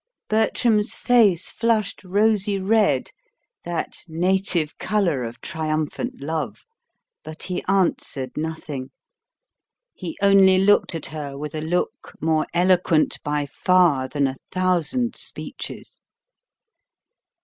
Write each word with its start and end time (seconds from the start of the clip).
Bertram's 0.29 0.95
face 0.95 1.51
flushed 1.51 2.03
rosy 2.03 2.57
red, 2.59 3.11
that 3.65 3.97
native 4.07 4.75
colour 4.79 5.21
of 5.23 5.39
triumphant 5.41 6.19
love; 6.21 6.65
but 7.23 7.43
he 7.43 7.63
answered 7.67 8.31
nothing. 8.35 8.89
He 9.93 10.17
only 10.19 10.57
looked 10.57 10.95
at 10.95 11.05
her 11.05 11.37
with 11.37 11.53
a 11.53 11.61
look 11.61 12.13
more 12.19 12.47
eloquent 12.51 13.21
by 13.21 13.45
far 13.45 14.07
than 14.07 14.25
a 14.25 14.37
thousand 14.51 15.15
speeches. 15.17 15.99